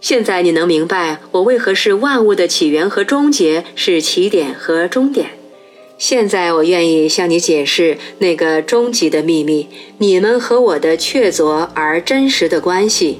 [0.00, 5.30] 现在你能明白我为何是万物的起源和终结，是起点和终点。
[5.98, 9.68] 现在我愿意向你解释那个终极的秘密：
[9.98, 13.18] 你们和我的确凿而真实的关系。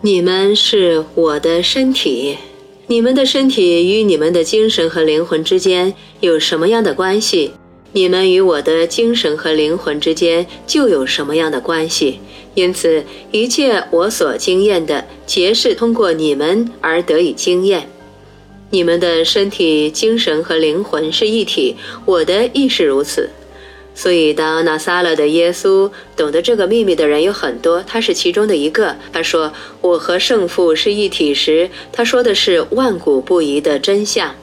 [0.00, 2.36] 你们是我的身体，
[2.88, 7.52] 你们的身体与你们的精神和灵魂之间有什么样的关系？
[7.94, 12.20] 你们与我的精神和灵魂之间就有什么样的关系？
[12.54, 17.88] 因此，一切我所经验的，皆是通过你们而得以经验。
[18.70, 23.28] 你们的身体、精神和灵魂是一体，我的亦是如此。
[23.94, 28.96] 所以，当拿撒勒的耶稣懂得这个秘密的人有很多，他是其中的一个。
[29.12, 29.52] 他说
[29.82, 34.34] ：“我和圣父是一体时，他说的是万古不移的真相。”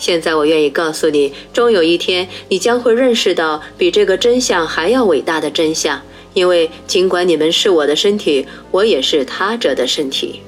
[0.00, 6.00] 现在，我愿意告诉你，终有一天，你将会认识到比这个真相还要伟大的真相。
[6.32, 10.40] 因为尽管你们是我的身体，我也是他者的身体。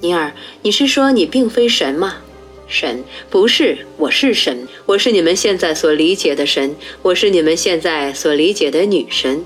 [0.00, 2.16] 尼尔，你是说你并非神吗？
[2.66, 9.44] 神不是，我是神，我是你们现在所理解的神，我是你们现在所理解的女神，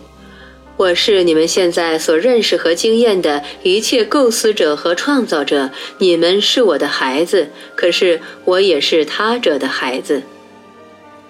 [0.77, 5.71] 我是你们现在所认识和经验的一切构思者和创造者。
[5.99, 10.23] 你们是我的孩子，可是我也是他者的孩子。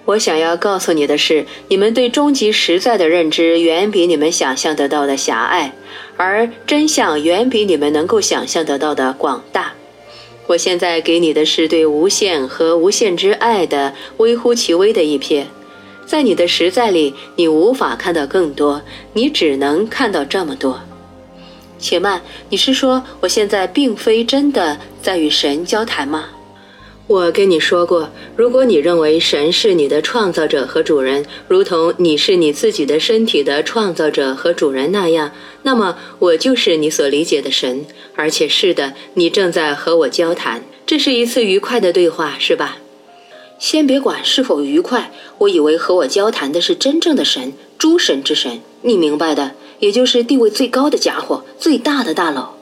[0.03, 5.73] 我想要告诉你的是，你们对终极实在的认知远比你们想象得到的狭隘。
[6.17, 9.73] 而真相远比你们能够想象得到的广大。
[10.47, 15.43] 我现在给你的是对无限和无限之爱的微乎其微的一瞥，
[16.07, 18.81] 在你的实在里，你无法看到更多，
[19.13, 20.79] 你只能看到这么多。
[21.77, 26.29] 且慢，你是说我现在并非真的在与神交谈吗？
[27.07, 35.31] 我跟你说过，如果你认为神是你的创造者和主人，如同你是你自己的身体的创造者和主人那样，
[35.63, 37.85] 那么我就是你所理解的神。
[38.15, 42.77] 而且是的，你正在和我交谈，这是一次愉快的对话，是吧？
[43.59, 52.53] 先别管是否愉快，我以为和我交谈的是真正的神，诸神之神，你明白的，也就是地位最高的家伙，最大的大佬。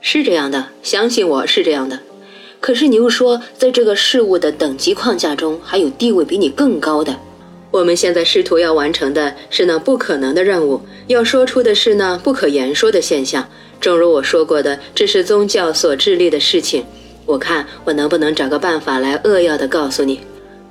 [0.00, 1.98] 是这样的，相信我是这样的。
[2.60, 7.18] 可是你又说，在这个事物的等级框架中，还有地位比你更高的。
[7.72, 13.48] 我们现在试图要完成的是那不可能的任务，要说出的是那不可言说的现象。
[13.80, 16.84] 正如我说过的，这是宗教所致力的事情。
[17.26, 20.20] 我看我能不能找个办法来扼要的告诉你：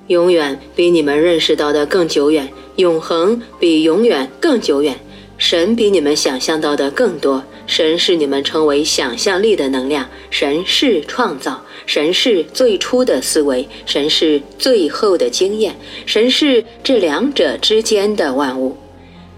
[0.08, 5.00] 永远比你们认识到的更久远，永恒比永远更久远，
[5.38, 7.44] 神比你们想象到的更多。
[7.66, 15.76] 神是你们称为想象力的能量，神是创造，神是最初的思维，神是最后的经验，
[16.08, 18.76] 神是这两者之间的万物。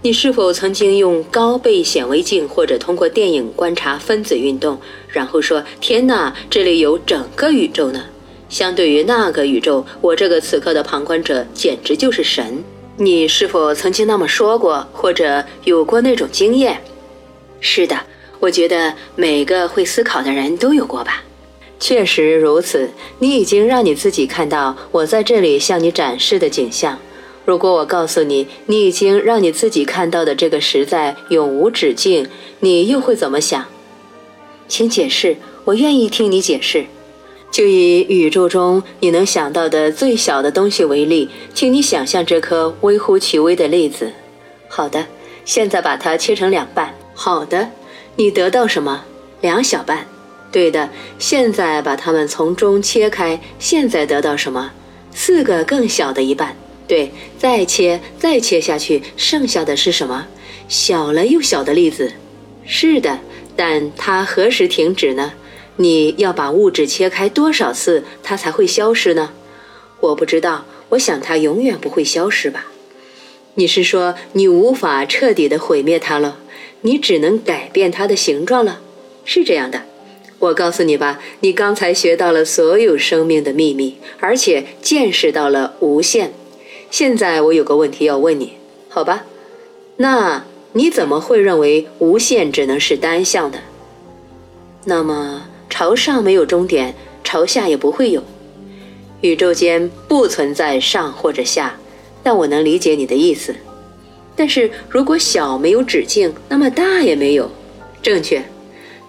[0.04, 4.76] 你是否曾经用高倍显微镜或者通过电影观察分子运动，
[5.06, 8.04] 然后说：“天哪，这里有整个宇宙呢？”
[8.50, 12.64] 相对于那个宇宙，我这个此刻的旁观者简直就是神。
[12.96, 16.82] 你是否曾经那么说过，或者有过那种经验？
[17.60, 17.96] 是的。
[18.40, 21.22] 我觉得每个会思考的人都有过吧，
[21.78, 22.90] 确实如此。
[23.20, 26.98] 你已经让你自己看到我在这里向你展示的景象。
[27.44, 32.26] 如果我告诉你，你已经让你自己看到的这个实在永无止境，
[32.60, 33.64] 你又会怎么想？
[34.68, 36.86] 请解释，我愿意听你解释。
[37.50, 44.10] 就以宇宙中你能想到的最小的东西为例，请你想象这颗微乎其微的粒子。
[44.68, 45.06] 好的，
[45.44, 46.94] 现在把它切成两半。
[47.14, 47.68] 好的。
[48.14, 49.04] 你得到什么？
[49.40, 50.06] 两小半，
[50.50, 50.90] 对的。
[51.18, 54.70] 现在把它们从中切开，现在得到什么？
[55.14, 56.54] 四个更小的一半，
[56.92, 57.10] 对。
[57.38, 60.26] 再切，再切下去，剩下的是什么？
[60.68, 62.12] 小了又小的粒子。
[62.66, 63.20] 是的，
[63.56, 65.32] 但它何时停止呢？
[65.76, 69.32] 你要把物质切开多少次，它才会消失呢？
[70.00, 70.66] 我不知道。
[70.90, 72.66] 我想它永远不会消失吧？
[73.54, 76.40] 你是说你无法彻底的毁灭它了？
[76.82, 78.82] 你只能改变它的形状了，
[79.24, 79.84] 是这样的。
[80.38, 86.34] 我告诉你吧，你刚才学到了所有生命的秘密，而且见识到了无限。
[86.92, 88.52] 现在我有个问题要问你，
[88.90, 89.24] 好吧？
[89.96, 90.44] 那
[90.74, 93.58] 你怎么会认为无限只能是单向的？
[94.84, 96.94] 那么朝上没有终点，
[97.24, 98.22] 朝下也不会有。
[99.22, 101.80] 宇宙间不存在上或者下，
[102.22, 103.54] 但我能理解你的意思。
[104.36, 107.50] 但是如果小没有止境，那么大也没有，
[108.02, 108.44] 正确。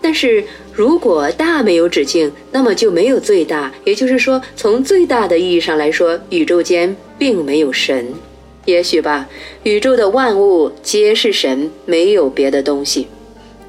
[0.04, 3.74] 但是如果大没有止境，那么就没有最大。
[3.86, 8.14] 也就是说，从最大的意义上来说，宇宙间并没有神。
[8.66, 9.30] 也许吧，
[9.64, 13.08] 宇宙的万物皆是神，没有别的东西。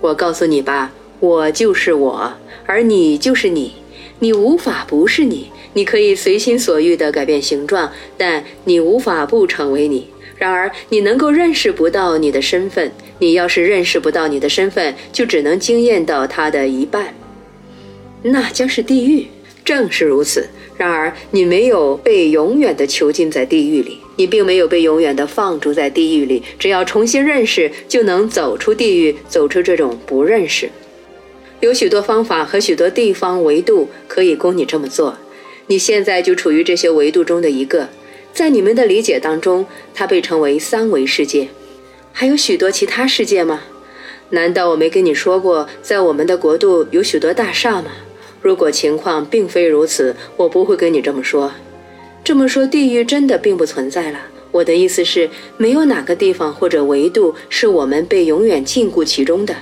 [0.01, 2.35] 我告诉你吧，我就是我，
[2.67, 3.75] 而你就是你，
[4.19, 5.51] 你无法不是你。
[5.77, 10.09] 你可以随心所欲地改变形状，但你无法不成为你。
[10.37, 12.91] 然而，你能够认识不到你的身份。
[13.19, 17.15] 你要是认识不到你的身份，就只能惊艳到他的一半，
[18.23, 19.27] 那将是地狱。
[19.65, 20.47] 正是如此。
[20.77, 26.43] 然而，你没有被永远的囚禁在地狱里，你并没有被永远的放逐在地狱里。
[26.59, 30.69] 只要重新认识，就能走出地狱，走出这种不认识。
[31.61, 35.17] 有许多方法和许多地方维度可以供你这么做。
[35.69, 37.89] 你现在就处于这些维度中的一个，
[38.35, 39.65] 在你们的理解当中，
[39.95, 41.49] 它被称为三维世界。
[42.13, 43.61] 还有许多其他世界吗？
[44.31, 47.93] 难道我没跟你说过，在我们的国度有许多大厦吗？
[48.43, 51.53] 如果情况并非如此，我不会跟你这么说。
[52.25, 54.19] 这么说，地狱真的并不存在了。
[54.51, 59.55] 我的意思是，没有哪个地方或者维度是我们被永远禁锢其中的。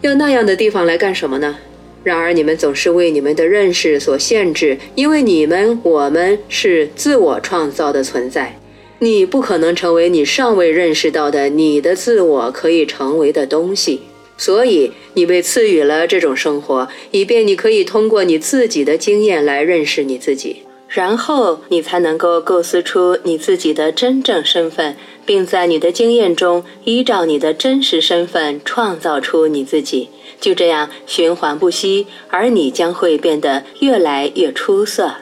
[0.00, 1.56] 要那样的地方来干什么呢？
[2.04, 8.58] 然而，你们总是为你们的认识所限制，因为你们、我们是自我创造的存在。
[9.00, 14.00] 你不可能成为你尚未认识到的你的自我可以成为的东西，
[14.36, 20.62] 所以你被赐予了这种生活，以便你可以通过你自己的经验来认识你自己。
[20.88, 24.96] 然后你才能够构思出你自己的真正身份，
[25.26, 30.08] 并在你的经验中依照你的真实身份创造出你自己。
[30.40, 35.12] 就这样循环不息，而你将会变得越来越出色。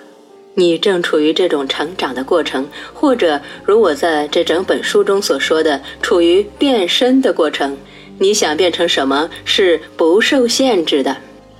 [0.54, 7.76] 你正处于这种成长的过程，或者如我在这整本书中所说的，处于变身的过程。
[8.18, 11.16] 你想变成什么是不受限制的。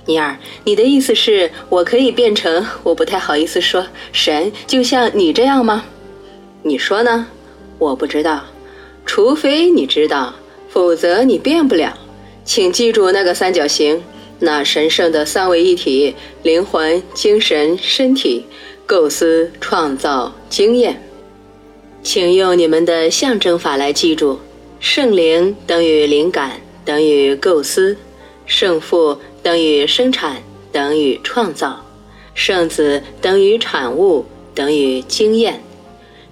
[0.07, 2.65] 尼尔，你的意思是我可以变成？
[2.81, 5.85] 我不太好意思说神，就像你这样吗？
[6.63, 7.27] 你说呢？
[7.77, 8.45] 我不知道，
[9.05, 10.33] 除非你知道，
[10.69, 11.95] 否则你变不了。
[12.43, 14.01] 请记住那个三角形，
[14.39, 18.45] 那神圣的三位一体：灵魂、精神、身体。
[18.87, 21.03] 构思、创造、经验。
[22.01, 24.39] 请用你们的象征法来记住：
[24.79, 27.97] 圣灵等于灵感等于构思。
[28.47, 30.41] 圣父等于生产
[30.71, 31.85] 等于创造，
[32.33, 35.61] 圣子等于产物等于经验。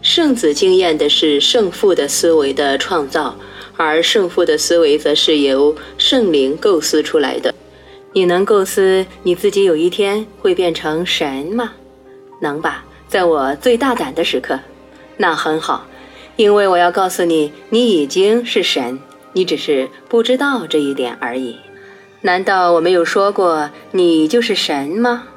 [0.01, 3.35] 圣子经验的是圣父的思维的创造，
[3.75, 7.53] 而圣父的思维则是由圣灵构思出来的。
[8.13, 11.73] 你能构思你自己有一天会变成神吗？
[12.39, 12.85] 能吧？
[13.09, 14.59] 在我最大胆的时刻，
[15.17, 15.85] 那很好，
[16.37, 18.99] 因为我要告诉你，你已经是神，
[19.33, 21.57] 你只是不知道这一点而已。
[22.25, 25.27] 难道我没有说过你就是神吗？